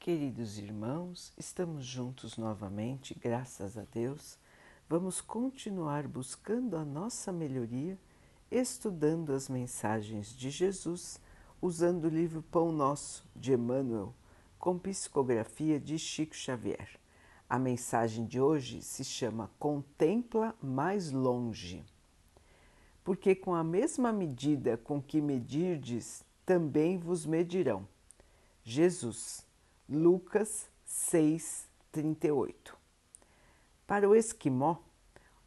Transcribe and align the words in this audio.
Queridos 0.00 0.58
irmãos, 0.58 1.32
estamos 1.36 1.84
juntos 1.84 2.38
novamente, 2.38 3.18
graças 3.20 3.76
a 3.76 3.82
Deus. 3.82 4.38
Vamos 4.88 5.20
continuar 5.20 6.06
buscando 6.06 6.76
a 6.76 6.84
nossa 6.84 7.32
melhoria, 7.32 7.98
estudando 8.48 9.32
as 9.32 9.48
mensagens 9.48 10.34
de 10.34 10.50
Jesus, 10.50 11.20
usando 11.60 12.04
o 12.04 12.08
livro 12.08 12.42
Pão 12.42 12.70
Nosso 12.70 13.28
de 13.34 13.52
Emmanuel, 13.52 14.14
com 14.56 14.78
psicografia 14.78 15.80
de 15.80 15.98
Chico 15.98 16.34
Xavier. 16.34 16.88
A 17.50 17.58
mensagem 17.58 18.24
de 18.24 18.40
hoje 18.40 18.80
se 18.80 19.04
chama 19.04 19.50
Contempla 19.58 20.54
mais 20.62 21.10
longe. 21.10 21.84
Porque 23.02 23.34
com 23.34 23.52
a 23.52 23.64
mesma 23.64 24.12
medida 24.12 24.76
com 24.76 25.02
que 25.02 25.20
medirdes, 25.20 26.24
também 26.46 26.96
vos 26.98 27.26
medirão. 27.26 27.86
Jesus 28.62 29.47
Lucas 29.90 30.68
6, 30.84 31.66
38. 31.90 32.76
Para 33.86 34.06
o 34.06 34.14
esquimó, 34.14 34.76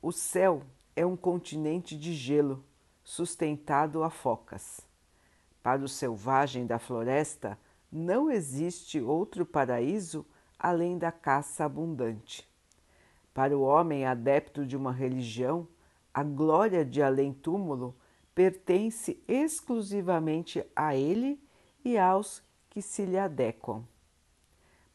o 0.01 0.11
céu 0.11 0.63
é 0.95 1.05
um 1.05 1.15
continente 1.15 1.95
de 1.95 2.11
gelo 2.11 2.65
sustentado 3.03 4.01
a 4.01 4.09
focas. 4.09 4.81
Para 5.61 5.83
o 5.83 5.87
selvagem 5.87 6.65
da 6.65 6.79
floresta, 6.79 7.55
não 7.91 8.31
existe 8.31 8.99
outro 8.99 9.45
paraíso 9.45 10.25
além 10.57 10.97
da 10.97 11.11
caça 11.11 11.63
abundante. 11.63 12.49
Para 13.35 13.55
o 13.55 13.61
homem 13.61 14.07
adepto 14.07 14.65
de 14.65 14.75
uma 14.75 14.91
religião, 14.91 15.67
a 16.11 16.23
glória 16.23 16.83
de 16.83 16.99
além-túmulo 16.99 17.95
pertence 18.33 19.23
exclusivamente 19.27 20.65
a 20.75 20.95
ele 20.95 21.39
e 21.85 21.95
aos 21.95 22.41
que 22.71 22.81
se 22.81 23.05
lhe 23.05 23.19
adequam. 23.19 23.85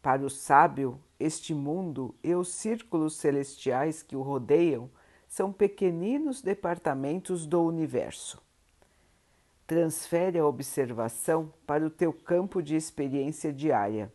Para 0.07 0.25
o 0.25 0.31
sábio, 0.31 1.01
este 1.19 1.53
mundo 1.53 2.15
e 2.23 2.33
os 2.33 2.55
círculos 2.55 3.17
celestiais 3.17 4.05
que 4.05 4.15
o 4.15 4.23
rodeiam 4.23 4.89
são 5.27 5.53
pequeninos 5.53 6.41
departamentos 6.41 7.45
do 7.45 7.61
universo. 7.65 8.41
Transfere 9.67 10.39
a 10.39 10.47
observação 10.47 11.53
para 11.67 11.85
o 11.85 11.91
teu 11.91 12.13
campo 12.13 12.63
de 12.63 12.77
experiência 12.77 13.53
diária 13.53 14.13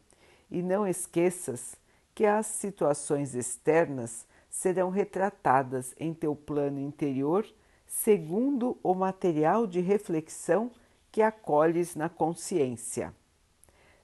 e 0.50 0.62
não 0.62 0.88
esqueças 0.88 1.76
que 2.16 2.26
as 2.26 2.46
situações 2.46 3.36
externas 3.36 4.26
serão 4.50 4.92
retratadas 4.92 5.94
em 6.00 6.14
teu 6.14 6.34
plano 6.34 6.80
interior 6.80 7.46
segundo 7.86 8.78
o 8.82 8.94
material 8.94 9.68
de 9.68 9.82
reflexão 9.82 10.72
que 11.12 11.22
acolhes 11.22 11.98
na 11.98 12.08
consciência 12.08 13.14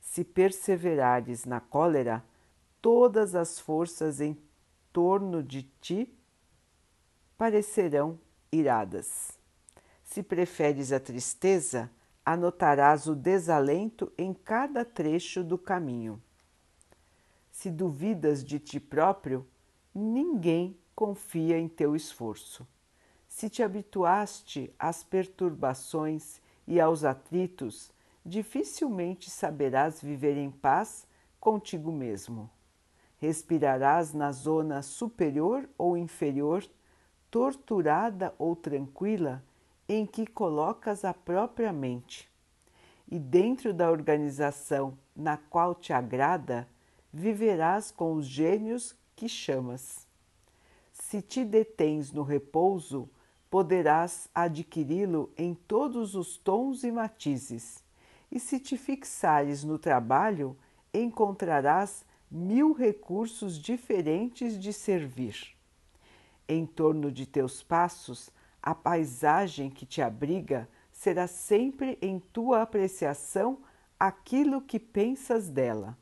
se 0.09 0.23
perseverares 0.23 1.43
na 1.43 1.59
cólera, 1.59 2.23
todas 2.81 3.35
as 3.35 3.59
forças 3.59 4.21
em 4.21 4.37
torno 4.93 5.43
de 5.43 5.63
ti 5.81 6.11
parecerão 7.37 8.17
iradas. 8.49 9.37
Se 10.05 10.23
preferes 10.23 10.93
a 10.93 10.99
tristeza, 10.99 11.91
anotarás 12.25 13.07
o 13.07 13.13
desalento 13.13 14.11
em 14.17 14.33
cada 14.33 14.85
trecho 14.85 15.43
do 15.43 15.57
caminho. 15.57 16.23
Se 17.51 17.69
duvidas 17.69 18.45
de 18.45 18.59
ti 18.59 18.79
próprio, 18.79 19.45
ninguém 19.93 20.79
confia 20.95 21.59
em 21.59 21.67
teu 21.67 21.97
esforço. 21.97 22.65
Se 23.27 23.49
te 23.49 23.61
habituaste 23.61 24.73
às 24.79 25.03
perturbações 25.03 26.41
e 26.65 26.79
aos 26.79 27.03
atritos, 27.03 27.91
dificilmente 28.27 29.29
saberás 29.29 30.01
viver 30.01 30.35
em 30.35 30.51
paz 30.51 31.07
contigo 31.39 31.93
mesmo. 31.93 32.49
Respirarás 33.19 34.13
na 34.13 34.33
zona 34.33 34.81
superior 34.81 35.67
ou 35.77 35.97
inferior, 35.97 36.63
torturada 37.31 38.35
ou 38.37 38.53
tranquila, 38.53 39.41
em 39.87 40.05
que 40.05 40.27
colocas 40.27 41.05
a 41.05 41.13
própria 41.13 41.71
mente. 41.71 42.29
E 43.09 43.17
dentro 43.17 43.73
da 43.73 43.89
organização 43.89 44.97
na 45.15 45.37
qual 45.37 45.73
te 45.73 45.93
agrada, 45.93 46.67
viverás 47.13 47.91
com 47.91 48.13
os 48.13 48.27
gênios 48.27 48.93
que 49.15 49.29
chamas. 49.29 50.05
Se 50.91 51.21
te 51.21 51.45
detens 51.45 52.11
no 52.11 52.23
repouso, 52.23 53.09
poderás 53.49 54.29
adquiri-lo 54.35 55.31
em 55.37 55.55
todos 55.55 56.13
os 56.13 56.35
tons 56.37 56.83
e 56.83 56.91
matizes 56.91 57.86
e 58.31 58.39
se 58.39 58.59
te 58.59 58.77
fixares 58.77 59.63
no 59.63 59.79
trabalho, 59.79 60.57
encontrarás 60.93 62.05
mil 62.29 62.73
recursos 62.73 63.57
diferentes 63.57 64.59
de 64.59 64.73
servir. 64.73 65.55
Em 66.47 66.65
torno 66.65 67.11
de 67.11 67.25
teus 67.25 67.63
passos, 67.63 68.29
a 68.61 68.75
paisagem 68.75 69.69
que 69.69 69.85
te 69.85 70.01
abriga 70.01 70.67
será 70.91 71.27
sempre 71.27 71.97
em 72.01 72.19
tua 72.19 72.61
apreciação 72.61 73.59
aquilo 73.99 74.61
que 74.61 74.79
pensas 74.79 75.49
dela, 75.49 75.97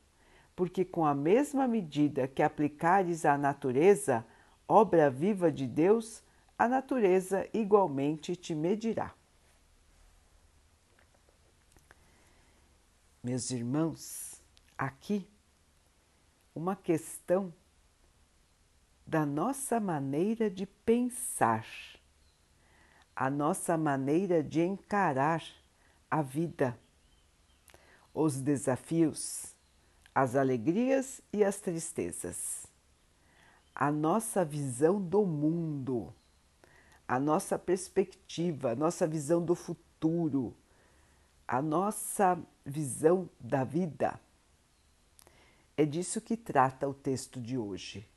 porque 0.55 0.85
com 0.85 1.05
a 1.05 1.13
mesma 1.13 1.67
medida 1.67 2.27
que 2.27 2.41
aplicares 2.41 3.25
à 3.25 3.37
natureza, 3.37 4.25
obra 4.67 5.09
viva 5.09 5.51
de 5.51 5.67
Deus, 5.67 6.23
a 6.57 6.67
natureza 6.67 7.47
igualmente 7.53 8.35
te 8.35 8.55
medirá. 8.55 9.13
Meus 13.25 13.49
irmãos, 13.49 14.39
aqui 14.77 15.27
uma 16.53 16.75
questão 16.75 17.51
da 19.03 19.25
nossa 19.25 19.79
maneira 19.79 20.47
de 20.47 20.67
pensar, 20.67 21.65
a 23.15 23.27
nossa 23.27 23.75
maneira 23.79 24.43
de 24.43 24.61
encarar 24.61 25.43
a 26.07 26.21
vida, 26.21 26.77
os 28.13 28.39
desafios, 28.39 29.55
as 30.13 30.35
alegrias 30.35 31.19
e 31.33 31.43
as 31.43 31.59
tristezas, 31.59 32.67
a 33.73 33.91
nossa 33.91 34.45
visão 34.45 35.01
do 35.01 35.25
mundo, 35.25 36.13
a 37.07 37.19
nossa 37.19 37.57
perspectiva, 37.57 38.73
a 38.73 38.75
nossa 38.75 39.07
visão 39.07 39.43
do 39.43 39.55
futuro 39.55 40.55
a 41.47 41.61
nossa 41.61 42.39
visão 42.65 43.29
da 43.39 43.63
vida. 43.63 44.19
É 45.77 45.85
disso 45.85 46.21
que 46.21 46.37
trata 46.37 46.87
o 46.87 46.93
texto 46.93 47.39
de 47.41 47.57
hoje. 47.57 48.07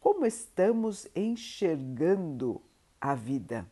Como 0.00 0.24
estamos 0.24 1.06
enxergando 1.14 2.60
a 3.00 3.14
vida? 3.14 3.66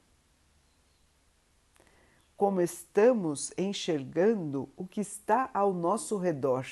Como 2.37 2.61
estamos 2.61 3.53
enxergando 3.57 4.69
o 4.77 4.87
que 4.87 5.01
está 5.01 5.51
ao 5.55 5.73
nosso 5.73 6.17
redor? 6.19 6.67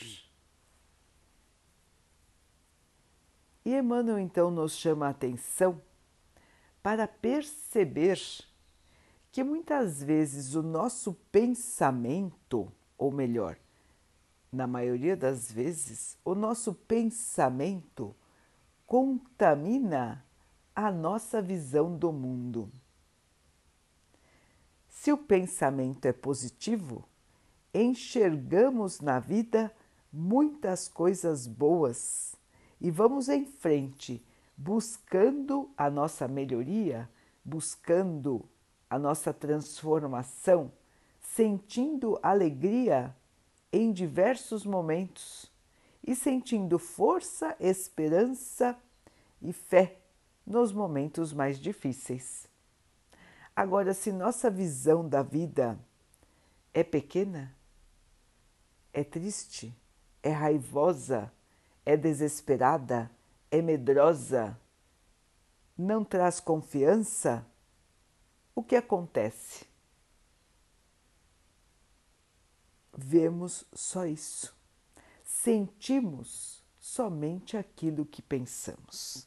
E 3.64 3.74
Emmanuel 3.74 4.18
então 4.18 4.50
nos 4.50 4.72
chama 4.72 5.06
a 5.06 5.10
atenção 5.10 5.80
para 6.82 7.06
perceber 7.06 8.18
que 9.32 9.44
muitas 9.44 10.02
vezes 10.02 10.54
o 10.54 10.62
nosso 10.62 11.14
pensamento, 11.30 12.72
ou 12.98 13.12
melhor, 13.12 13.56
na 14.52 14.66
maioria 14.66 15.16
das 15.16 15.50
vezes, 15.50 16.18
o 16.24 16.34
nosso 16.34 16.74
pensamento 16.74 18.14
contamina 18.86 20.24
a 20.74 20.90
nossa 20.90 21.40
visão 21.40 21.96
do 21.96 22.12
mundo. 22.12 22.70
Se 24.88 25.12
o 25.12 25.16
pensamento 25.16 26.06
é 26.06 26.12
positivo, 26.12 27.08
enxergamos 27.72 29.00
na 29.00 29.20
vida 29.20 29.72
muitas 30.12 30.88
coisas 30.88 31.46
boas 31.46 32.34
e 32.80 32.90
vamos 32.90 33.28
em 33.28 33.46
frente, 33.46 34.24
buscando 34.56 35.70
a 35.76 35.88
nossa 35.88 36.26
melhoria, 36.26 37.08
buscando 37.44 38.44
a 38.90 38.98
nossa 38.98 39.32
transformação, 39.32 40.72
sentindo 41.20 42.18
alegria 42.20 43.16
em 43.72 43.92
diversos 43.92 44.66
momentos 44.66 45.50
e 46.04 46.16
sentindo 46.16 46.76
força, 46.76 47.56
esperança 47.60 48.76
e 49.40 49.52
fé 49.52 49.96
nos 50.44 50.72
momentos 50.72 51.32
mais 51.32 51.58
difíceis. 51.58 52.48
Agora, 53.54 53.94
se 53.94 54.10
nossa 54.10 54.50
visão 54.50 55.08
da 55.08 55.22
vida 55.22 55.78
é 56.74 56.82
pequena, 56.82 57.54
é 58.92 59.04
triste, 59.04 59.72
é 60.22 60.30
raivosa, 60.30 61.32
é 61.86 61.96
desesperada, 61.96 63.08
é 63.50 63.62
medrosa, 63.62 64.58
não 65.76 66.04
traz 66.04 66.40
confiança, 66.40 67.46
o 68.60 68.64
que 68.64 68.76
acontece? 68.76 69.66
Vemos 72.96 73.64
só 73.72 74.06
isso. 74.06 74.54
sentimos 75.24 76.62
somente 76.78 77.56
aquilo 77.56 78.04
que 78.04 78.20
pensamos. 78.20 79.26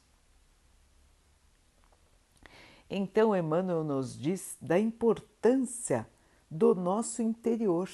Então, 2.89 3.35
Emmanuel 3.35 3.83
nos 3.83 4.15
diz 4.15 4.55
da 4.61 4.77
importância 4.77 6.07
do 6.49 6.75
nosso 6.75 7.23
interior, 7.23 7.89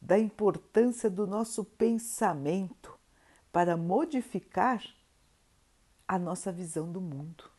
da 0.00 0.18
importância 0.18 1.10
do 1.10 1.26
nosso 1.26 1.64
pensamento 1.64 2.96
para 3.50 3.76
modificar 3.76 4.84
a 6.06 6.18
nossa 6.18 6.52
visão 6.52 6.92
do 6.92 7.00
mundo, 7.00 7.51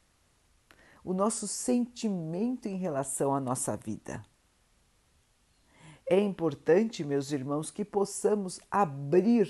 o 1.04 1.14
nosso 1.14 1.48
sentimento 1.48 2.68
em 2.68 2.78
relação 2.78 3.34
à 3.34 3.40
nossa 3.40 3.76
vida. 3.76 4.24
É 6.06 6.20
importante, 6.20 7.04
meus 7.04 7.32
irmãos, 7.32 7.72
que 7.72 7.86
possamos 7.86 8.60
abrir 8.70 9.50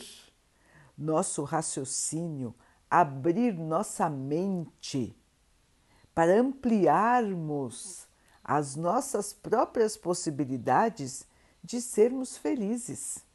nosso 0.98 1.44
raciocínio, 1.44 2.56
abrir 2.90 3.54
nossa 3.54 4.10
mente 4.10 5.16
para 6.14 6.40
ampliarmos 6.40 8.08
as 8.44 8.76
nossas 8.76 9.34
próprias 9.34 9.98
possibilidades 9.98 11.28
de 11.64 11.82
sermos 11.82 12.38
felizes. 12.38 13.26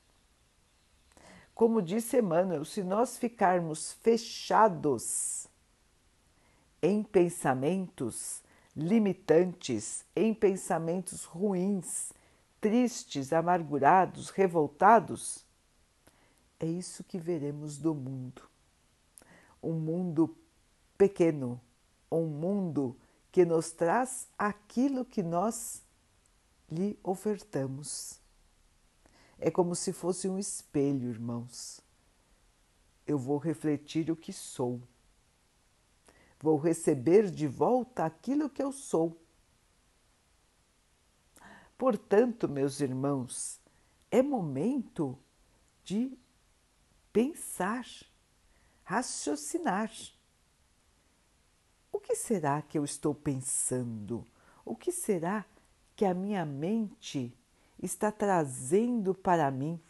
Como 1.55 1.83
disse 1.83 2.19
Emmanuel, 2.19 2.65
se 2.65 2.85
nós 2.85 3.17
ficarmos 3.17 3.95
fechados 3.95 5.48
em 6.83 7.03
pensamentos 7.03 8.43
limitantes, 8.75 10.05
em 10.15 10.33
pensamentos 10.33 11.25
ruins, 11.25 12.13
tristes, 12.61 13.33
amargurados, 13.33 14.31
revoltados, 14.31 15.45
é 16.61 16.67
isso 16.67 17.05
que 17.05 17.19
veremos 17.19 17.79
do 17.79 17.95
mundo. 17.95 18.43
Um 19.63 19.73
mundo 19.73 20.37
pequeno, 20.97 21.61
um 22.11 22.27
mundo 22.27 22.97
que 23.31 23.45
nos 23.45 23.71
traz 23.71 24.29
aquilo 24.37 25.05
que 25.05 25.23
nós 25.23 25.83
lhe 26.71 26.99
ofertamos. 27.03 28.21
É 29.39 29.51
como 29.51 29.75
se 29.75 29.93
fosse 29.93 30.29
um 30.29 30.39
espelho, 30.39 31.11
irmãos. 31.11 31.81
Eu 33.07 33.19
vou 33.19 33.39
refletir 33.39 34.11
o 34.11 34.17
que 34.17 34.33
sou. 34.33 34.81
Vou 36.41 36.57
receber 36.57 37.31
de 37.31 37.47
volta 37.47 38.05
aquilo 38.05 38.49
que 38.49 38.63
eu 38.63 38.71
sou. 38.73 39.21
Portanto, 41.77 42.49
meus 42.49 42.81
irmãos, 42.81 43.61
é 44.11 44.23
momento 44.23 45.19
de 45.85 46.17
pensar, 47.13 47.87
raciocinar. 48.85 49.91
O 51.93 52.01
que 52.01 52.15
será 52.15 52.63
que 52.63 52.79
eu 52.79 52.85
estou 52.85 53.15
pensando? 53.15 54.27
O 54.65 54.77
que 54.77 54.93
será 54.93 55.45
que 55.97 56.05
a 56.05 56.15
minha 56.15 56.45
mente 56.45 57.33
está 57.83 58.13
trazendo 58.13 59.15
para 59.15 59.51
mim? 59.51 59.81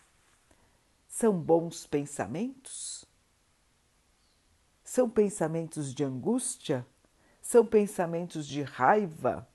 São 1.09 1.39
bons 1.39 1.87
pensamentos? 1.87 3.07
São 4.88 5.06
pensamentos 5.06 5.93
de 5.93 6.02
angústia? 6.02 6.87
São 7.43 7.64
pensamentos 7.64 8.46
de 8.46 8.62
raiva? 8.62 9.46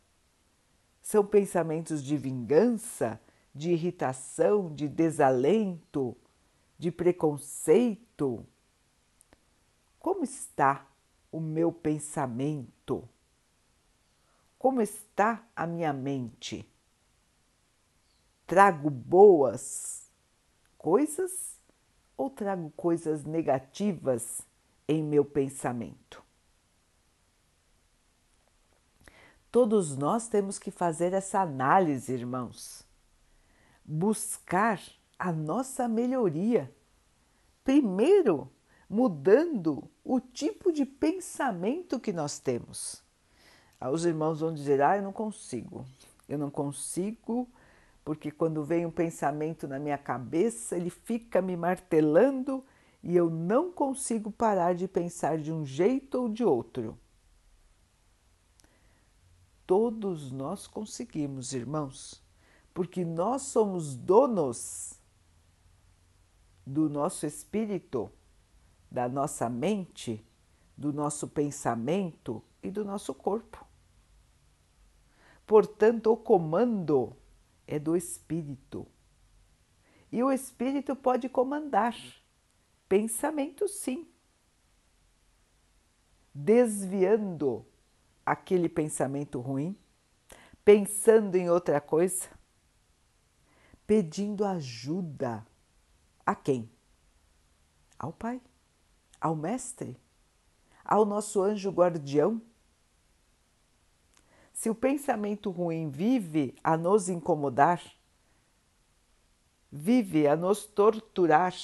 São 1.01 1.25
pensamentos 1.25 2.03
de 2.03 2.15
vingança, 2.15 3.19
de 3.51 3.71
irritação, 3.71 4.71
de 4.71 4.87
desalento, 4.87 6.15
de 6.77 6.91
preconceito? 6.91 8.45
Como 9.97 10.23
está 10.23 10.85
o 11.31 11.39
meu 11.39 11.71
pensamento? 11.71 13.09
Como 14.59 14.83
está 14.83 15.43
a 15.55 15.65
minha 15.65 15.91
mente? 15.91 16.71
Trago 18.45 18.87
boas 18.87 20.11
coisas 20.77 21.59
ou 22.15 22.29
trago 22.29 22.69
coisas 22.77 23.23
negativas 23.23 24.45
em 24.93 25.03
meu 25.03 25.25
pensamento? 25.25 26.23
Todos 29.51 29.95
nós 29.95 30.27
temos 30.27 30.57
que 30.57 30.71
fazer 30.71 31.13
essa 31.13 31.39
análise, 31.39 32.11
irmãos. 32.11 32.83
Buscar 33.85 34.81
a 35.19 35.31
nossa 35.31 35.87
melhoria. 35.87 36.73
Primeiro, 37.63 38.51
mudando 38.89 39.89
o 40.03 40.19
tipo 40.19 40.71
de 40.71 40.85
pensamento 40.85 41.99
que 41.99 42.11
nós 42.11 42.39
temos. 42.39 43.03
Os 43.91 44.05
irmãos 44.05 44.39
vão 44.39 44.53
dizer: 44.53 44.81
Ah, 44.81 44.97
eu 44.97 45.03
não 45.03 45.13
consigo, 45.13 45.85
eu 46.27 46.37
não 46.37 46.49
consigo, 46.49 47.47
porque 48.03 48.31
quando 48.31 48.63
vem 48.63 48.85
um 48.85 48.91
pensamento 48.91 49.67
na 49.67 49.77
minha 49.77 49.97
cabeça, 49.97 50.75
ele 50.75 50.89
fica 50.89 51.41
me 51.41 51.55
martelando 51.55 52.65
e 53.03 53.15
eu 53.15 53.29
não 53.29 53.71
consigo 53.71 54.31
parar 54.31 54.73
de 54.73 54.87
pensar 54.87 55.37
de 55.37 55.51
um 55.51 55.65
jeito 55.65 56.21
ou 56.21 56.29
de 56.29 56.43
outro. 56.43 56.97
Todos 59.67 60.31
nós 60.31 60.65
conseguimos, 60.65 61.53
irmãos, 61.53 62.23
porque 62.73 63.03
nós 63.03 63.41
somos 63.43 63.95
donos 63.95 64.99
do 66.65 66.89
nosso 66.89 67.25
espírito 67.25 68.09
da 68.93 69.09
nossa 69.09 69.49
mente, 69.49 70.23
do 70.77 70.93
nosso 70.93 71.27
pensamento 71.27 72.43
e 72.61 72.69
do 72.69 72.85
nosso 72.85 73.11
corpo. 73.11 73.65
Portanto, 75.47 76.11
o 76.11 76.17
comando 76.17 77.17
é 77.65 77.79
do 77.79 77.97
espírito. 77.97 78.85
E 80.11 80.21
o 80.21 80.31
espírito 80.31 80.95
pode 80.95 81.27
comandar 81.27 81.97
pensamento, 82.93 83.67
sim, 83.67 84.07
desviando 86.31 87.65
aquele 88.23 88.69
pensamento 88.69 89.39
ruim, 89.39 89.75
pensando 90.63 91.33
em 91.33 91.49
outra 91.49 91.81
coisa, 91.81 92.29
pedindo 93.87 94.45
ajuda 94.45 95.43
a 96.23 96.35
quem? 96.35 96.69
Ao 97.97 98.13
Pai 98.13 98.39
ao 99.19 99.35
Mestre, 99.35 99.97
ao 100.85 101.03
nosso 101.03 101.41
anjo 101.41 101.71
guardião? 101.71 102.39
Se 104.53 104.69
o 104.69 104.75
pensamento 104.75 105.49
ruim 105.49 105.89
vive 105.89 106.53
a 106.63 106.77
nos 106.77 107.09
incomodar, 107.09 107.81
vive 109.71 110.27
a 110.27 110.35
nos 110.35 110.67
torturar, 110.67 111.55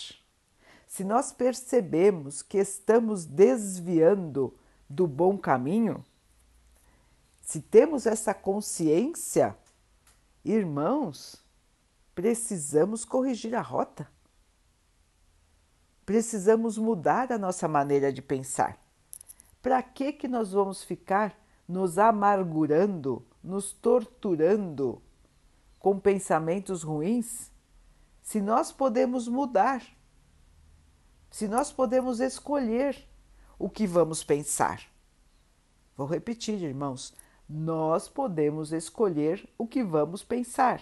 se 0.90 1.06
nós 1.06 1.32
percebemos 1.32 2.42
que 2.42 2.58
estamos 2.58 3.24
desviando 3.24 4.54
do 4.90 5.08
bom 5.08 5.38
caminho, 5.38 6.04
se 7.40 7.62
temos 7.62 8.06
essa 8.06 8.34
consciência, 8.34 9.58
irmãos, 10.44 11.42
precisamos 12.14 13.06
corrigir 13.06 13.56
a 13.56 13.62
rota 13.62 14.06
precisamos 16.10 16.76
mudar 16.76 17.32
a 17.32 17.38
nossa 17.38 17.68
maneira 17.68 18.12
de 18.12 18.20
pensar. 18.20 18.84
Para 19.62 19.80
que 19.84 20.12
que 20.12 20.28
nós 20.28 20.54
vamos 20.54 20.84
ficar 20.84 21.40
nos 21.68 22.00
amargurando, 22.00 23.24
nos 23.44 23.72
torturando 23.72 25.00
com 25.78 26.00
pensamentos 26.00 26.82
ruins, 26.82 27.52
se 28.24 28.42
nós 28.42 28.72
podemos 28.72 29.28
mudar? 29.28 29.84
Se 31.30 31.48
nós 31.48 31.72
podemos 31.72 32.20
escolher 32.20 33.08
o 33.58 33.70
que 33.70 33.86
vamos 33.86 34.24
pensar. 34.24 34.82
Vou 35.96 36.08
repetir, 36.08 36.62
irmãos, 36.64 37.14
nós 37.48 38.08
podemos 38.08 38.72
escolher 38.72 39.48
o 39.58 39.68
que 39.68 39.84
vamos 39.84 40.24
pensar. 40.24 40.82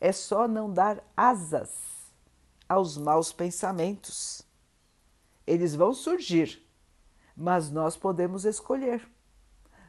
É 0.00 0.12
só 0.12 0.46
não 0.46 0.72
dar 0.72 1.02
asas 1.16 1.70
aos 2.68 2.98
maus 2.98 3.32
pensamentos. 3.32 4.42
Eles 5.46 5.74
vão 5.74 5.94
surgir, 5.94 6.66
mas 7.36 7.70
nós 7.70 7.96
podemos 7.96 8.44
escolher. 8.44 9.08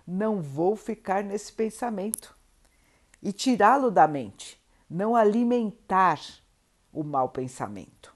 Não 0.06 0.42
vou 0.42 0.76
ficar 0.76 1.24
nesse 1.24 1.52
pensamento 1.52 2.38
e 3.22 3.34
tirá-lo 3.34 3.90
da 3.90 4.08
mente, 4.08 4.62
não 4.90 5.16
alimentar 5.16 6.20
o 6.92 7.04
mau 7.04 7.30
pensamento. 7.30 8.13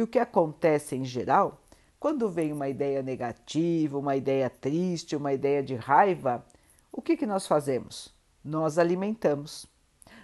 Porque 0.00 0.02
o 0.02 0.06
que 0.06 0.18
acontece 0.18 0.96
em 0.96 1.04
geral, 1.04 1.60
quando 1.98 2.30
vem 2.30 2.54
uma 2.54 2.70
ideia 2.70 3.02
negativa, 3.02 3.98
uma 3.98 4.16
ideia 4.16 4.48
triste, 4.48 5.14
uma 5.14 5.30
ideia 5.30 5.62
de 5.62 5.74
raiva, 5.74 6.42
o 6.90 7.02
que, 7.02 7.18
que 7.18 7.26
nós 7.26 7.46
fazemos? 7.46 8.14
Nós 8.42 8.78
alimentamos. 8.78 9.66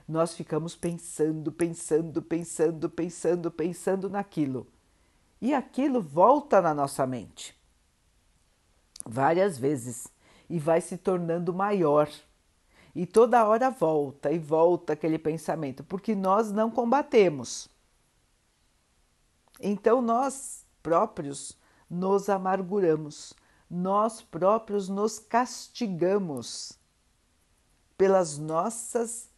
nós 0.08 0.34
ficamos 0.34 0.74
pensando, 0.74 1.52
pensando, 1.52 2.22
pensando, 2.22 2.88
pensando, 2.88 3.50
pensando 3.50 4.08
naquilo. 4.08 4.66
E 5.42 5.52
aquilo 5.52 6.00
volta 6.00 6.62
na 6.62 6.72
nossa 6.72 7.06
mente 7.06 7.54
várias 9.04 9.58
vezes 9.58 10.08
e 10.48 10.58
vai 10.58 10.80
se 10.80 10.96
tornando 10.96 11.52
maior. 11.52 12.08
E 12.94 13.04
toda 13.04 13.44
hora 13.46 13.68
volta 13.68 14.32
e 14.32 14.38
volta 14.38 14.94
aquele 14.94 15.18
pensamento, 15.18 15.84
porque 15.84 16.14
nós 16.14 16.50
não 16.50 16.70
combatemos. 16.70 17.75
Então 19.60 20.02
nós 20.02 20.64
próprios 20.82 21.56
nos 21.88 22.28
amarguramos, 22.28 23.34
nós 23.68 24.22
próprios 24.22 24.88
nos 24.88 25.18
castigamos 25.18 26.78
pelas 27.96 28.38
nossas 28.38 29.30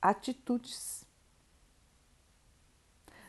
atitudes. 0.00 1.04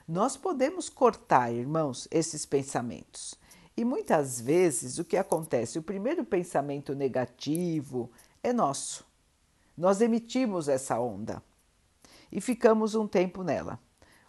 Nós 0.08 0.38
podemos 0.38 0.88
cortar, 0.88 1.52
irmãos, 1.52 2.08
esses 2.10 2.46
pensamentos. 2.46 3.36
E 3.76 3.84
muitas 3.84 4.40
vezes 4.40 4.98
o 4.98 5.04
que 5.04 5.18
acontece? 5.18 5.78
O 5.78 5.84
primeiro 5.84 6.24
pensamento 6.24 6.96
negativo 6.96 8.10
é 8.42 8.54
nosso. 8.54 9.06
Nós 9.78 10.02
emitimos 10.02 10.70
essa 10.70 11.00
onda 11.00 11.44
e 12.32 12.40
ficamos 12.40 12.96
um 12.96 13.08
tempo 13.08 13.44
nela. 13.44 13.80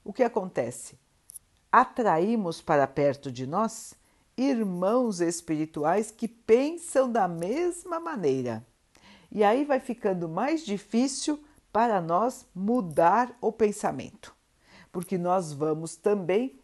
O 0.09 0.13
que 0.15 0.23
acontece? 0.23 0.99
Atraímos 1.71 2.63
para 2.63 2.87
perto 2.87 3.31
de 3.31 3.47
nós 3.47 3.93
irmãos 4.39 5.21
espirituais 5.21 6.11
que 6.11 6.27
pensam 6.27 7.13
da 7.13 7.29
mesma 7.29 8.01
maneira. 8.01 8.67
E 9.31 9.45
aí 9.45 9.67
vai 9.67 9.79
ficando 9.79 10.27
mais 10.27 10.65
difícil 10.65 11.45
para 11.71 12.01
nós 12.01 12.47
mudar 12.55 13.37
o 13.39 13.53
pensamento, 13.53 14.35
porque 14.91 15.19
nós 15.19 15.53
vamos 15.53 15.95
também 15.95 16.59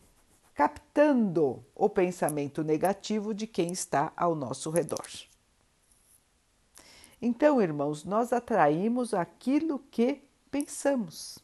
captando 0.54 1.62
o 1.74 1.90
pensamento 1.90 2.64
negativo 2.64 3.34
de 3.34 3.46
quem 3.46 3.72
está 3.72 4.10
ao 4.16 4.34
nosso 4.34 4.70
redor. 4.70 5.06
Então, 7.20 7.60
irmãos, 7.60 8.04
nós 8.04 8.32
atraímos 8.32 9.12
aquilo 9.12 9.80
que 9.90 10.24
pensamos. 10.50 11.43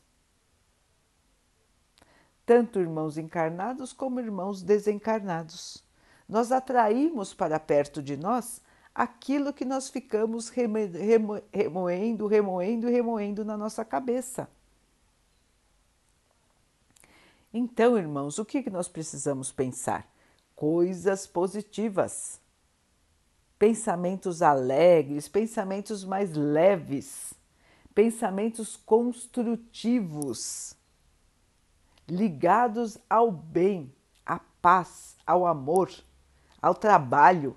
Tanto 2.50 2.80
irmãos 2.80 3.16
encarnados 3.16 3.92
como 3.92 4.18
irmãos 4.18 4.60
desencarnados. 4.60 5.84
Nós 6.28 6.50
atraímos 6.50 7.32
para 7.32 7.60
perto 7.60 8.02
de 8.02 8.16
nós 8.16 8.60
aquilo 8.92 9.52
que 9.52 9.64
nós 9.64 9.88
ficamos 9.88 10.48
remoendo, 10.48 12.26
remoendo 12.26 12.88
e 12.88 12.92
remoendo 12.92 13.44
na 13.44 13.56
nossa 13.56 13.84
cabeça. 13.84 14.50
Então, 17.54 17.96
irmãos, 17.96 18.36
o 18.40 18.44
que 18.44 18.68
nós 18.68 18.88
precisamos 18.88 19.52
pensar? 19.52 20.12
Coisas 20.56 21.28
positivas, 21.28 22.40
pensamentos 23.60 24.42
alegres, 24.42 25.28
pensamentos 25.28 26.04
mais 26.04 26.32
leves, 26.32 27.32
pensamentos 27.94 28.76
construtivos, 28.76 30.74
ligados 32.10 32.98
ao 33.08 33.30
bem, 33.30 33.94
à 34.26 34.38
paz, 34.38 35.16
ao 35.26 35.46
amor, 35.46 35.90
ao 36.60 36.74
trabalho 36.74 37.56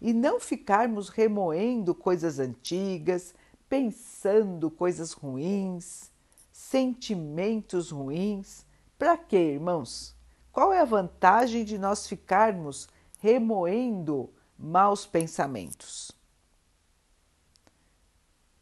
e 0.00 0.12
não 0.12 0.40
ficarmos 0.40 1.10
remoendo 1.10 1.94
coisas 1.94 2.38
antigas, 2.38 3.34
pensando 3.68 4.70
coisas 4.70 5.12
ruins, 5.12 6.10
sentimentos 6.50 7.90
ruins. 7.90 8.64
Para 8.98 9.18
quê, 9.18 9.52
irmãos? 9.52 10.16
Qual 10.50 10.72
é 10.72 10.80
a 10.80 10.86
vantagem 10.86 11.64
de 11.64 11.76
nós 11.78 12.06
ficarmos 12.06 12.88
remoendo 13.18 14.32
maus 14.58 15.04
pensamentos? 15.04 16.10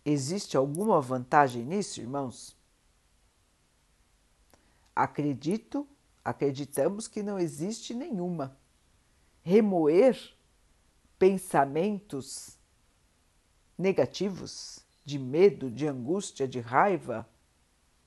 Existe 0.04 0.56
alguma 0.56 1.00
vantagem 1.00 1.64
nisso, 1.64 2.00
irmãos? 2.00 2.57
Acredito, 4.98 5.86
acreditamos 6.24 7.06
que 7.06 7.22
não 7.22 7.38
existe 7.38 7.94
nenhuma. 7.94 8.58
Remoer 9.44 10.18
pensamentos 11.16 12.58
negativos, 13.78 14.80
de 15.04 15.16
medo, 15.16 15.70
de 15.70 15.86
angústia, 15.86 16.48
de 16.48 16.58
raiva, 16.58 17.28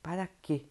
para 0.04 0.28
quê? 0.42 0.66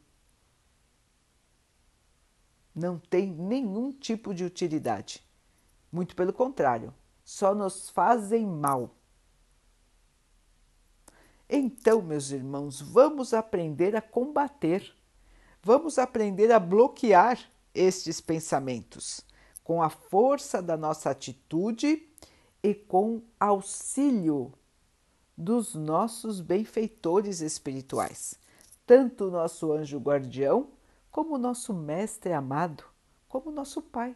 Não 2.75 2.99
tem 2.99 3.31
nenhum 3.31 3.91
tipo 3.91 4.35
de 4.35 4.45
utilidade. 4.45 5.27
Muito 5.91 6.15
pelo 6.15 6.35
contrário, 6.35 6.93
só 7.25 7.55
nos 7.55 7.89
fazem 7.89 8.47
mal. 8.47 8.95
Então, 11.49 12.03
meus 12.03 12.31
irmãos, 12.31 12.79
vamos 12.79 13.33
aprender 13.33 13.97
a 13.97 14.03
combater, 14.03 14.95
vamos 15.63 15.99
aprender 15.99 16.51
a 16.53 16.59
bloquear 16.59 17.39
estes 17.75 18.21
pensamentos 18.21 19.21
com 19.63 19.83
a 19.83 19.89
força 19.89 20.61
da 20.61 20.77
nossa 20.77 21.11
atitude 21.11 22.09
e 22.63 22.75
com 22.75 23.23
auxílio 23.39 24.53
dos 25.37 25.75
nossos 25.75 26.41
benfeitores 26.41 27.41
espirituais, 27.41 28.35
tanto 28.87 29.27
o 29.27 29.31
nosso 29.31 29.73
anjo 29.73 29.99
guardião, 29.99 30.69
como 31.11 31.35
o 31.35 31.39
nosso 31.39 31.73
mestre 31.73 32.33
amado, 32.33 32.85
como 33.29 33.51
o 33.51 33.53
nosso 33.53 33.81
Pai. 33.81 34.15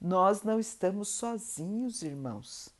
Nós 0.00 0.42
não 0.42 0.58
estamos 0.58 1.08
sozinhos, 1.08 2.02
irmãos. 2.02 2.70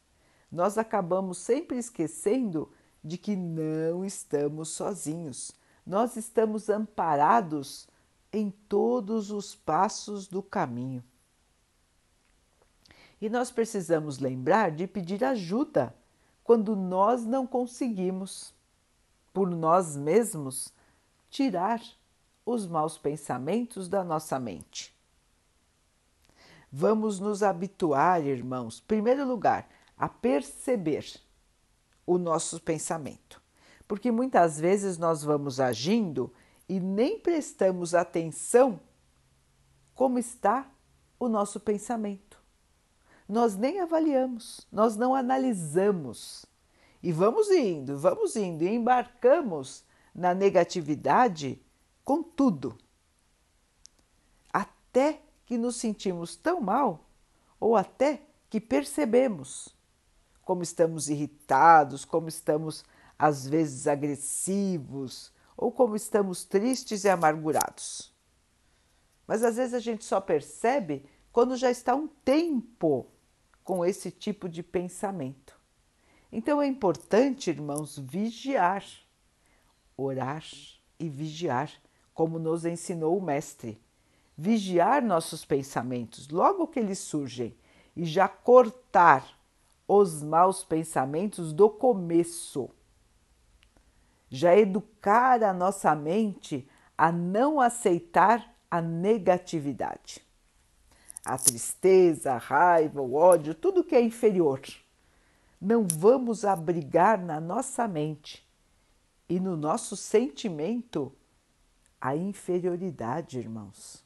Nós 0.50 0.76
acabamos 0.76 1.38
sempre 1.38 1.78
esquecendo 1.78 2.72
de 3.02 3.16
que 3.16 3.36
não 3.36 4.04
estamos 4.04 4.70
sozinhos. 4.70 5.52
Nós 5.90 6.14
estamos 6.14 6.68
amparados 6.68 7.88
em 8.32 8.48
todos 8.48 9.32
os 9.32 9.56
passos 9.56 10.28
do 10.28 10.40
caminho. 10.40 11.02
E 13.20 13.28
nós 13.28 13.50
precisamos 13.50 14.20
lembrar 14.20 14.70
de 14.70 14.86
pedir 14.86 15.24
ajuda 15.24 15.92
quando 16.44 16.76
nós 16.76 17.24
não 17.24 17.44
conseguimos, 17.44 18.54
por 19.32 19.50
nós 19.50 19.96
mesmos, 19.96 20.72
tirar 21.28 21.82
os 22.46 22.68
maus 22.68 22.96
pensamentos 22.96 23.88
da 23.88 24.04
nossa 24.04 24.38
mente. 24.38 24.96
Vamos 26.70 27.18
nos 27.18 27.42
habituar, 27.42 28.24
irmãos, 28.24 28.78
primeiro 28.78 29.26
lugar, 29.26 29.68
a 29.98 30.08
perceber 30.08 31.20
o 32.06 32.16
nosso 32.16 32.60
pensamento, 32.60 33.39
porque 33.90 34.12
muitas 34.12 34.56
vezes 34.56 34.96
nós 34.96 35.24
vamos 35.24 35.58
agindo 35.58 36.32
e 36.68 36.78
nem 36.78 37.18
prestamos 37.18 37.92
atenção 37.92 38.78
como 39.92 40.16
está 40.16 40.70
o 41.18 41.28
nosso 41.28 41.58
pensamento 41.58 42.30
nós 43.30 43.56
nem 43.56 43.78
avaliamos, 43.78 44.66
nós 44.72 44.96
não 44.96 45.14
analisamos. 45.14 46.44
E 47.00 47.12
vamos 47.12 47.48
indo, 47.48 47.96
vamos 47.96 48.34
indo, 48.34 48.64
e 48.64 48.68
embarcamos 48.68 49.84
na 50.12 50.34
negatividade 50.34 51.62
com 52.04 52.24
tudo. 52.24 52.76
Até 54.52 55.22
que 55.46 55.56
nos 55.56 55.76
sentimos 55.76 56.34
tão 56.34 56.60
mal, 56.60 57.06
ou 57.60 57.76
até 57.76 58.20
que 58.50 58.60
percebemos 58.60 59.68
como 60.42 60.64
estamos 60.64 61.08
irritados, 61.08 62.04
como 62.04 62.28
estamos 62.28 62.84
às 63.20 63.46
vezes 63.46 63.86
agressivos, 63.86 65.30
ou 65.54 65.70
como 65.70 65.94
estamos 65.94 66.42
tristes 66.42 67.04
e 67.04 67.08
amargurados. 67.10 68.14
Mas 69.26 69.44
às 69.44 69.56
vezes 69.56 69.74
a 69.74 69.78
gente 69.78 70.06
só 70.06 70.22
percebe 70.22 71.04
quando 71.30 71.54
já 71.54 71.70
está 71.70 71.94
um 71.94 72.08
tempo 72.08 73.06
com 73.62 73.84
esse 73.84 74.10
tipo 74.10 74.48
de 74.48 74.62
pensamento. 74.62 75.60
Então 76.32 76.62
é 76.62 76.66
importante, 76.66 77.50
irmãos, 77.50 77.98
vigiar, 77.98 78.82
orar 79.98 80.42
e 80.98 81.06
vigiar, 81.06 81.70
como 82.14 82.38
nos 82.38 82.64
ensinou 82.64 83.18
o 83.18 83.22
Mestre. 83.22 83.78
Vigiar 84.34 85.04
nossos 85.04 85.44
pensamentos 85.44 86.26
logo 86.30 86.66
que 86.66 86.80
eles 86.80 86.98
surgem 86.98 87.54
e 87.94 88.06
já 88.06 88.26
cortar 88.26 89.38
os 89.86 90.22
maus 90.22 90.64
pensamentos 90.64 91.52
do 91.52 91.68
começo. 91.68 92.70
Já 94.30 94.56
educar 94.56 95.42
a 95.42 95.52
nossa 95.52 95.94
mente 95.94 96.66
a 96.96 97.10
não 97.10 97.60
aceitar 97.60 98.54
a 98.70 98.80
negatividade 98.80 100.22
a 101.24 101.36
tristeza, 101.36 102.32
a 102.32 102.38
raiva, 102.38 103.00
o 103.00 103.14
ódio, 103.14 103.54
tudo 103.54 103.84
que 103.84 103.94
é 103.94 104.00
inferior. 104.00 104.60
não 105.60 105.86
vamos 105.86 106.44
abrigar 106.44 107.22
na 107.22 107.38
nossa 107.38 107.86
mente 107.86 108.46
e 109.28 109.38
no 109.38 109.56
nosso 109.56 109.96
sentimento 109.96 111.12
a 112.00 112.16
inferioridade, 112.16 113.38
irmãos. 113.38 114.02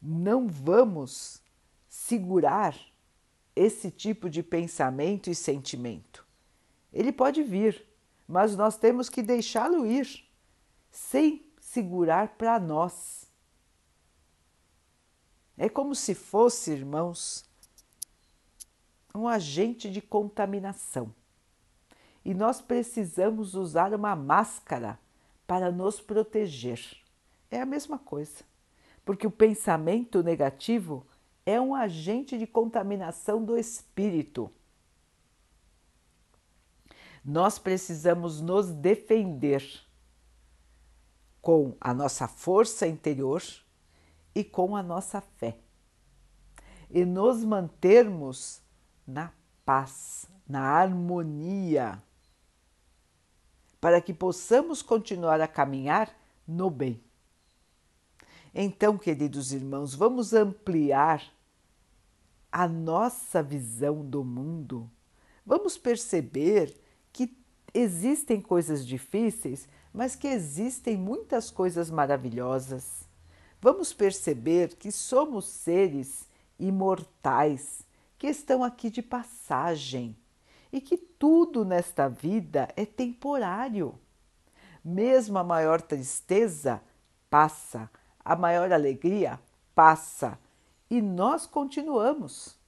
Não 0.00 0.46
vamos 0.46 1.42
segurar 1.88 2.78
esse 3.56 3.90
tipo 3.90 4.30
de 4.30 4.42
pensamento 4.42 5.28
e 5.28 5.34
sentimento. 5.34 6.24
Ele 6.92 7.10
pode 7.10 7.42
vir, 7.42 7.84
mas 8.26 8.56
nós 8.56 8.76
temos 8.76 9.08
que 9.08 9.22
deixá-lo 9.22 9.86
ir, 9.86 10.24
sem 10.90 11.44
segurar 11.60 12.36
para 12.36 12.58
nós. 12.58 13.26
É 15.56 15.68
como 15.68 15.94
se 15.94 16.14
fosse, 16.14 16.72
irmãos, 16.72 17.44
um 19.14 19.26
agente 19.26 19.90
de 19.90 20.00
contaminação. 20.00 21.14
E 22.24 22.34
nós 22.34 22.60
precisamos 22.60 23.54
usar 23.54 23.94
uma 23.94 24.16
máscara 24.16 24.98
para 25.46 25.70
nos 25.70 26.00
proteger. 26.00 26.80
É 27.50 27.60
a 27.60 27.66
mesma 27.66 27.98
coisa, 27.98 28.44
porque 29.04 29.26
o 29.26 29.30
pensamento 29.30 30.22
negativo 30.22 31.06
é 31.46 31.60
um 31.60 31.74
agente 31.74 32.36
de 32.36 32.46
contaminação 32.46 33.42
do 33.44 33.56
espírito. 33.56 34.50
Nós 37.26 37.58
precisamos 37.58 38.40
nos 38.40 38.70
defender 38.70 39.60
com 41.42 41.76
a 41.80 41.92
nossa 41.92 42.28
força 42.28 42.86
interior 42.86 43.42
e 44.32 44.44
com 44.44 44.76
a 44.76 44.82
nossa 44.82 45.20
fé, 45.20 45.58
e 46.88 47.04
nos 47.04 47.42
mantermos 47.42 48.62
na 49.04 49.32
paz, 49.64 50.28
na 50.46 50.60
harmonia, 50.60 52.00
para 53.80 54.00
que 54.00 54.14
possamos 54.14 54.80
continuar 54.80 55.40
a 55.40 55.48
caminhar 55.48 56.16
no 56.46 56.70
bem. 56.70 57.02
Então, 58.54 58.96
queridos 58.96 59.52
irmãos, 59.52 59.96
vamos 59.96 60.32
ampliar 60.32 61.24
a 62.52 62.68
nossa 62.68 63.42
visão 63.42 64.08
do 64.08 64.22
mundo. 64.22 64.88
Vamos 65.44 65.76
perceber 65.76 66.85
que 67.16 67.34
existem 67.72 68.42
coisas 68.42 68.86
difíceis, 68.86 69.66
mas 69.92 70.14
que 70.14 70.28
existem 70.28 70.98
muitas 70.98 71.50
coisas 71.50 71.90
maravilhosas. 71.90 73.08
Vamos 73.58 73.94
perceber 73.94 74.76
que 74.76 74.92
somos 74.92 75.46
seres 75.46 76.28
imortais 76.58 77.86
que 78.18 78.26
estão 78.26 78.62
aqui 78.62 78.90
de 78.90 79.00
passagem 79.00 80.14
e 80.70 80.78
que 80.78 80.98
tudo 80.98 81.64
nesta 81.64 82.06
vida 82.06 82.68
é 82.76 82.84
temporário. 82.84 83.98
Mesmo 84.84 85.38
a 85.38 85.44
maior 85.44 85.80
tristeza 85.80 86.82
passa, 87.30 87.90
a 88.22 88.36
maior 88.36 88.70
alegria 88.70 89.40
passa 89.74 90.38
e 90.90 91.00
nós 91.00 91.46
continuamos. 91.46 92.58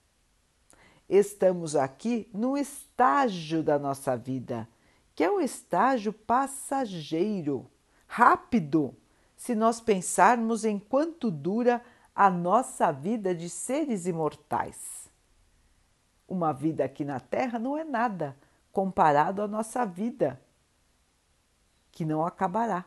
Estamos 1.08 1.74
aqui 1.74 2.28
no 2.34 2.56
estágio 2.56 3.62
da 3.62 3.78
nossa 3.78 4.16
vida, 4.16 4.68
que 5.14 5.24
é 5.24 5.30
um 5.30 5.40
estágio 5.40 6.12
passageiro, 6.12 7.70
rápido, 8.06 8.94
se 9.36 9.54
nós 9.54 9.80
pensarmos 9.80 10.64
em 10.64 10.78
quanto 10.78 11.30
dura 11.30 11.82
a 12.14 12.28
nossa 12.28 12.90
vida 12.90 13.34
de 13.34 13.48
seres 13.48 14.06
imortais. 14.06 15.08
Uma 16.28 16.52
vida 16.52 16.84
aqui 16.84 17.04
na 17.04 17.20
Terra 17.20 17.58
não 17.58 17.76
é 17.76 17.84
nada 17.84 18.36
comparado 18.70 19.40
à 19.40 19.48
nossa 19.48 19.86
vida, 19.86 20.40
que 21.90 22.04
não 22.04 22.24
acabará. 22.24 22.84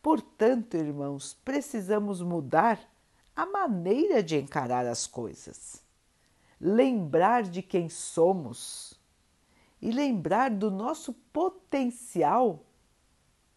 Portanto, 0.00 0.76
irmãos, 0.76 1.34
precisamos 1.44 2.22
mudar 2.22 2.78
a 3.34 3.44
maneira 3.44 4.22
de 4.22 4.38
encarar 4.38 4.86
as 4.86 5.06
coisas, 5.06 5.82
lembrar 6.60 7.42
de 7.42 7.62
quem 7.62 7.88
somos 7.88 8.98
e 9.80 9.90
lembrar 9.90 10.50
do 10.50 10.70
nosso 10.70 11.12
potencial 11.32 12.64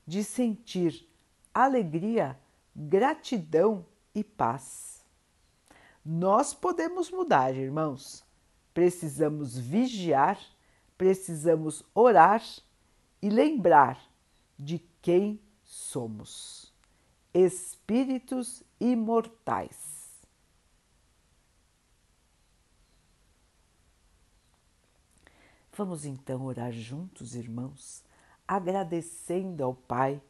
de 0.08 0.24
sentir 0.24 1.08
alegria, 1.54 2.40
gratidão 2.76 3.86
e 4.16 4.24
paz. 4.24 5.04
Nós 6.06 6.54
podemos 6.54 7.12
mudar, 7.12 7.56
irmãos. 7.56 8.24
Precisamos 8.74 9.58
vigiar, 9.58 10.40
precisamos 10.98 11.84
orar 11.94 12.44
e 13.22 13.30
lembrar 13.30 14.02
de 14.58 14.80
quem 15.02 15.40
somos 15.64 16.74
espíritos 17.34 18.64
imortais. 18.80 19.93
Vamos 25.76 26.06
então 26.06 26.46
orar 26.46 26.72
juntos, 26.72 27.34
irmãos, 27.34 28.04
agradecendo 28.48 29.64
ao 29.64 29.74
Pai 29.74 30.22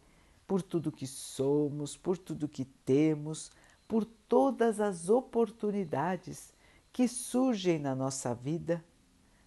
por 0.47 0.62
tudo 0.62 0.89
que 0.89 1.06
somos, 1.06 1.97
por 1.97 2.17
tudo 2.17 2.47
que 2.47 2.63
temos, 2.63 3.51
por 3.86 4.06
todas 4.06 4.79
as 4.79 5.10
oportunidades 5.10 6.53
que 6.93 7.10
surgem 7.10 7.77
na 7.77 7.93
nossa 7.93 8.34
vida 8.34 8.82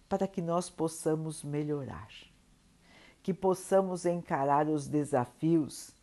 para 0.07 0.27
que 0.27 0.39
nós 0.39 0.69
possamos 0.69 1.43
melhorar, 1.43 2.09
que 3.23 3.33
possamos 3.33 4.05
encarar 4.05 4.67
os 4.67 4.87
desafios 4.87 5.95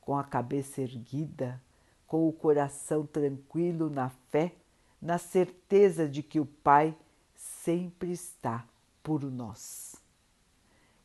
com 0.00 0.16
a 0.18 0.24
cabeça 0.24 0.80
erguida, 0.80 1.62
com 2.08 2.28
o 2.28 2.32
coração 2.32 3.06
tranquilo 3.06 3.88
na 3.88 4.08
fé, 4.08 4.56
na 5.00 5.16
certeza 5.16 6.08
de 6.08 6.24
que 6.24 6.40
o 6.40 6.46
Pai 6.46 6.98
sempre 7.36 8.10
está 8.10 8.66
por 9.02 9.22
nós. 9.24 9.96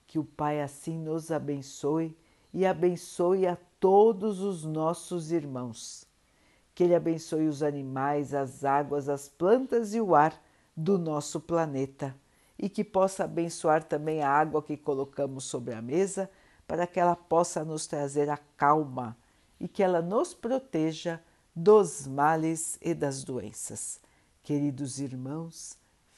Que 0.07 0.19
o 0.19 0.23
Pai 0.23 0.61
assim 0.61 0.97
nos 0.97 1.31
abençoe 1.31 2.15
e 2.53 2.65
abençoe 2.65 3.47
a 3.47 3.57
todos 3.79 4.41
os 4.41 4.63
nossos 4.63 5.31
irmãos. 5.31 6.05
Que 6.75 6.83
Ele 6.83 6.95
abençoe 6.95 7.47
os 7.47 7.63
animais, 7.63 8.33
as 8.33 8.63
águas, 8.63 9.09
as 9.09 9.27
plantas 9.27 9.93
e 9.93 10.01
o 10.01 10.15
ar 10.15 10.39
do 10.75 10.97
nosso 10.97 11.39
planeta 11.39 12.15
e 12.57 12.69
que 12.69 12.83
possa 12.83 13.25
abençoar 13.25 13.83
também 13.83 14.21
a 14.21 14.29
água 14.29 14.61
que 14.61 14.77
colocamos 14.77 15.43
sobre 15.43 15.73
a 15.73 15.81
mesa 15.81 16.29
para 16.67 16.87
que 16.87 16.99
ela 16.99 17.15
possa 17.15 17.63
nos 17.63 17.87
trazer 17.87 18.29
a 18.29 18.37
calma 18.37 19.17
e 19.59 19.67
que 19.67 19.83
ela 19.83 20.01
nos 20.01 20.33
proteja 20.33 21.21
dos 21.55 22.07
males 22.07 22.77
e 22.81 22.93
das 22.93 23.23
doenças. 23.23 23.99
Queridos 24.41 24.99
irmãos, 24.99 25.77